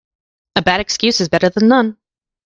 A 0.55 0.63
bad 0.63 0.79
excuse 0.79 1.21
is 1.21 1.29
better 1.29 1.49
then 1.51 1.67
none. 1.67 1.97